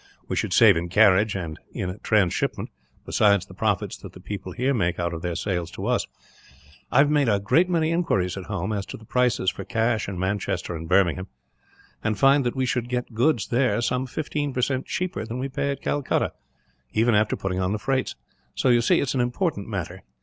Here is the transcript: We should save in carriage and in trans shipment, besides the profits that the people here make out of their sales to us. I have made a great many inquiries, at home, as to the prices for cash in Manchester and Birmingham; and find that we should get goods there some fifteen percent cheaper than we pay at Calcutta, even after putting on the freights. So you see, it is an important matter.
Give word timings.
We 0.27 0.35
should 0.35 0.51
save 0.51 0.77
in 0.77 0.89
carriage 0.89 1.35
and 1.35 1.59
in 1.73 1.99
trans 2.01 2.33
shipment, 2.33 2.71
besides 3.05 3.45
the 3.45 3.53
profits 3.53 3.95
that 3.97 4.13
the 4.13 4.19
people 4.19 4.51
here 4.51 4.73
make 4.73 4.97
out 4.97 5.13
of 5.13 5.21
their 5.21 5.35
sales 5.35 5.69
to 5.73 5.85
us. 5.85 6.07
I 6.91 6.97
have 6.97 7.11
made 7.11 7.29
a 7.29 7.39
great 7.39 7.69
many 7.69 7.91
inquiries, 7.91 8.35
at 8.35 8.45
home, 8.45 8.73
as 8.73 8.87
to 8.87 8.97
the 8.97 9.05
prices 9.05 9.51
for 9.51 9.63
cash 9.63 10.09
in 10.09 10.17
Manchester 10.17 10.75
and 10.75 10.89
Birmingham; 10.89 11.27
and 12.03 12.17
find 12.17 12.43
that 12.47 12.55
we 12.55 12.65
should 12.65 12.89
get 12.89 13.13
goods 13.13 13.49
there 13.49 13.79
some 13.79 14.07
fifteen 14.07 14.53
percent 14.53 14.87
cheaper 14.87 15.23
than 15.23 15.37
we 15.37 15.49
pay 15.49 15.69
at 15.69 15.83
Calcutta, 15.83 16.31
even 16.93 17.13
after 17.13 17.35
putting 17.35 17.59
on 17.59 17.71
the 17.71 17.77
freights. 17.77 18.15
So 18.55 18.69
you 18.69 18.81
see, 18.81 19.01
it 19.01 19.03
is 19.03 19.13
an 19.13 19.21
important 19.21 19.67
matter. 19.67 20.01